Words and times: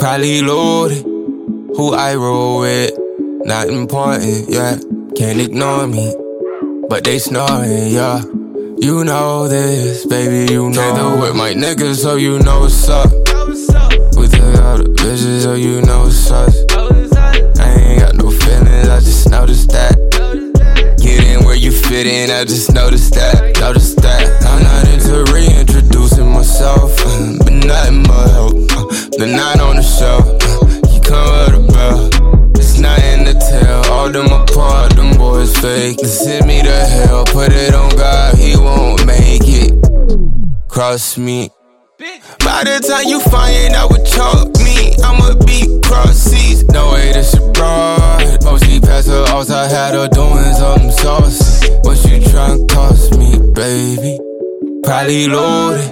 Probably 0.00 0.40
loaded. 0.40 1.04
Who 1.76 1.92
I 1.94 2.14
roll 2.14 2.60
with, 2.60 2.92
not 3.44 3.68
important, 3.68 4.48
yeah. 4.48 4.78
Can't 5.14 5.38
ignore 5.38 5.86
me, 5.86 6.14
but 6.88 7.04
they 7.04 7.18
snoring, 7.18 7.88
yeah. 7.88 8.22
You 8.78 9.04
know 9.04 9.46
this, 9.46 10.06
baby, 10.06 10.52
you 10.52 10.70
know. 10.70 10.94
Tether 10.94 11.20
with 11.20 11.36
my 11.36 11.52
niggas, 11.52 11.96
so 11.96 12.16
you 12.16 12.38
know 12.38 12.60
what's 12.60 12.88
up. 12.88 13.10
We 14.16 14.26
took 14.26 14.56
all 14.62 14.78
the 14.78 14.90
bitches, 14.96 15.42
so 15.42 15.54
you 15.54 15.82
know 15.82 16.04
what's 16.04 16.30
us. 16.30 16.64
I 17.60 17.70
ain't 17.70 18.00
got 18.00 18.14
no 18.16 18.30
feelings, 18.30 18.88
I 18.88 19.00
just 19.00 19.28
noticed 19.28 19.68
that. 19.70 19.98
Get 20.98 21.24
in 21.24 21.44
where 21.44 21.56
you 21.56 21.72
fit 21.72 22.06
in, 22.06 22.30
I 22.30 22.44
just. 22.44 22.72
Noticed 22.72 23.14
that. 23.14 23.49
The 29.20 29.26
nine 29.26 29.60
on 29.60 29.76
the 29.76 29.82
shelf, 29.82 30.24
you 30.94 31.00
come 31.02 31.28
with 31.28 31.52
a 31.52 31.72
bell. 31.74 32.08
It's 32.56 32.78
nothing 32.78 33.26
to 33.26 33.34
tell, 33.34 33.92
all 33.92 34.08
them 34.08 34.32
apart, 34.32 34.96
them 34.96 35.14
boys 35.18 35.54
fake. 35.58 35.98
They 35.98 36.08
send 36.08 36.46
me 36.46 36.62
to 36.62 36.72
hell, 36.72 37.26
put 37.26 37.52
it 37.52 37.74
on 37.74 37.90
God, 37.96 38.38
he 38.38 38.56
won't 38.56 39.04
make 39.04 39.42
it. 39.44 39.76
Cross 40.68 41.18
me. 41.18 41.50
By 41.98 42.64
the 42.64 42.80
time 42.80 43.08
you 43.08 43.20
find 43.20 43.74
out 43.74 43.90
what 43.90 44.06
chalk 44.06 44.56
me, 44.64 44.96
I'ma 45.04 45.36
be 45.44 45.68
cross 45.84 46.16
seas. 46.16 46.64
No 46.72 46.94
way 46.94 47.12
this 47.12 47.32
shit 47.32 47.52
broad. 47.52 48.42
Mostly 48.42 48.80
past 48.80 49.08
her 49.08 49.26
alls, 49.28 49.50
I 49.50 49.68
had 49.68 49.92
her 49.96 50.08
doing 50.08 50.54
something 50.54 50.92
saucy. 50.92 51.68
What 51.84 52.02
you 52.08 52.24
tryna 52.24 52.66
cost 52.70 53.18
me, 53.18 53.36
baby? 53.52 54.18
Probably 54.82 55.28
loaded. 55.28 55.90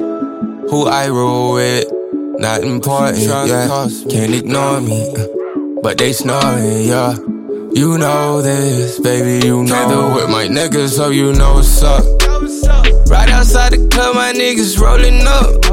Who 0.70 0.86
I 0.86 1.08
roll 1.08 1.52
with, 1.52 1.92
not 2.38 2.62
important, 2.62 3.18
yeah. 3.18 3.88
Can't 4.08 4.34
ignore 4.34 4.80
me, 4.80 5.14
uh, 5.16 5.26
but 5.82 5.98
they 5.98 6.12
snoring, 6.12 6.84
yeah. 6.84 7.16
You 7.72 7.98
know 7.98 8.40
this, 8.42 8.98
baby, 9.00 9.46
you 9.46 9.62
know. 9.64 9.68
Tether 9.68 10.14
with 10.14 10.30
my 10.30 10.46
niggas, 10.46 10.96
so 10.96 11.10
you 11.10 11.32
know 11.32 11.54
what's 11.54 11.82
up. 11.82 12.04
Right 13.10 13.28
outside 13.30 13.72
the 13.72 13.88
club, 13.90 14.14
my 14.14 14.32
niggas 14.32 14.78
rolling 14.80 15.26
up. 15.26 15.64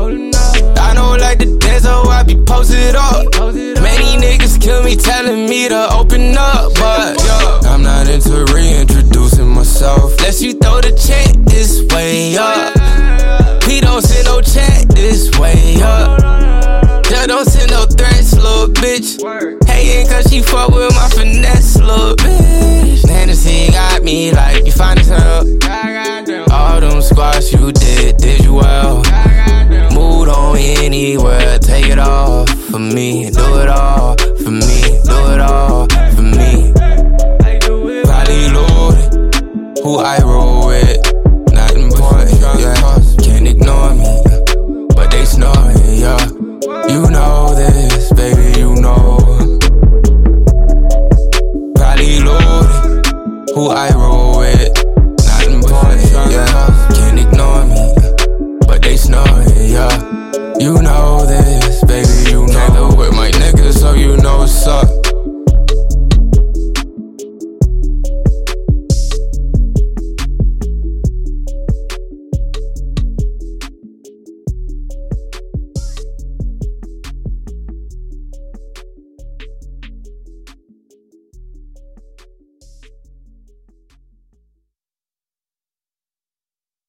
I 0.78 0.94
don't 0.94 1.20
like 1.20 1.40
to 1.40 1.58
dance, 1.58 1.84
so 1.84 2.04
I 2.04 2.24
be 2.24 2.36
Don't 17.28 17.44
send 17.44 17.72
no 17.72 17.86
threats, 17.86 18.34
little 18.36 18.68
bitch. 18.68 19.20
Hating 19.68 20.08
cause 20.08 20.32
she 20.32 20.42
fuck 20.42 20.70
with 20.70 20.94
my 20.96 21.10
finesse, 21.10 21.76
little 21.78 22.16
bitch. 22.16 23.08
Hennessy 23.10 23.72
got 23.72 24.04
me 24.04 24.32
like 24.32 24.66
you 24.66 24.72
find 24.72 25.00
as 25.00 25.08
hell. 25.08 25.44
All 26.52 26.80
them 26.80 27.02
squats 27.02 27.52
you 27.52 27.72
did, 27.72 28.18
did 28.18 28.46
you 28.46 28.54
well? 28.54 28.98
Mood 29.92 30.30
on 30.30 30.58
anywhere, 30.58 31.58
take 31.60 31.88
it 31.88 31.98
all 31.98 32.46
for 32.46 32.80
me, 32.80 33.32
do 33.32 33.60
it 33.60 33.70
all 33.70 34.16
for 34.18 34.52
me, 34.52 34.82
do 35.04 35.18
it 35.34 35.42
all 35.42 35.88
for 36.16 36.22
me. 36.22 36.72
Probably 38.04 38.50
loaded, 38.54 39.36
who 39.84 39.98
I 39.98 40.20
roll 40.24 40.55
this, 47.56 48.12
baby, 48.14 48.60
you 48.60 48.76
know. 48.76 49.18
Probably 51.76 52.20
loaded, 52.20 53.06
who 53.54 53.70
I 53.70 53.92
roll 53.96 54.40
with. 54.40 54.72
Not 55.26 55.48
important, 55.48 56.02
yeah. 56.12 56.90
Can't 56.94 57.20
ignore 57.20 57.66
me, 57.66 57.94
but 58.68 58.82
they 58.82 58.98
snoring, 58.98 59.50
yeah. 59.72 59.90
You 60.60 60.82
know 60.82 61.26
this, 61.26 61.84
baby, 61.86 62.32
you 62.32 62.46
know. 62.48 62.54
Can't 62.54 62.98
with 62.98 63.14
my 63.14 63.32
niggas, 63.32 63.80
so 63.80 63.94
you 63.94 64.18
know 64.18 64.40
what's 64.40 64.68
up. 64.68 65.05